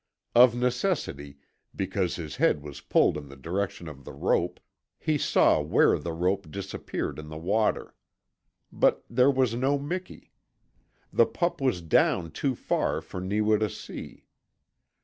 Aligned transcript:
Of 0.33 0.55
necessity, 0.55 1.37
because 1.75 2.15
his 2.15 2.37
head 2.37 2.63
was 2.63 2.81
pulled 2.81 3.17
in 3.17 3.29
the 3.29 3.35
direction 3.35 3.87
of 3.87 4.03
the 4.03 4.13
rope, 4.13 4.59
he 4.97 5.15
saw 5.19 5.61
where 5.61 5.99
the 5.99 6.11
rope 6.11 6.49
disappeared 6.49 7.19
in 7.19 7.29
the 7.29 7.37
water. 7.37 7.93
But 8.71 9.03
there 9.11 9.29
was 9.29 9.53
no 9.53 9.77
Miki. 9.77 10.31
The 11.13 11.27
pup 11.27 11.61
was 11.61 11.83
down 11.83 12.31
too 12.31 12.55
far 12.55 12.99
for 12.99 13.21
Neewa 13.21 13.59
to 13.59 13.69
see. 13.69 14.25